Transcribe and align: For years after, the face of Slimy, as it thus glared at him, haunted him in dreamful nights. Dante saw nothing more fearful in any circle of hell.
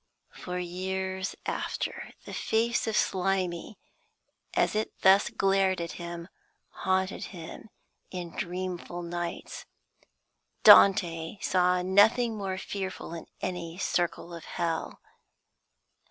For 0.31 0.57
years 0.57 1.35
after, 1.45 2.11
the 2.25 2.33
face 2.33 2.87
of 2.87 2.97
Slimy, 2.97 3.77
as 4.55 4.73
it 4.73 4.91
thus 5.03 5.29
glared 5.29 5.79
at 5.79 5.91
him, 5.91 6.27
haunted 6.69 7.25
him 7.25 7.69
in 8.09 8.35
dreamful 8.35 9.03
nights. 9.03 9.67
Dante 10.63 11.37
saw 11.39 11.83
nothing 11.83 12.35
more 12.35 12.57
fearful 12.57 13.13
in 13.13 13.27
any 13.43 13.77
circle 13.77 14.33
of 14.33 14.45
hell. 14.45 14.99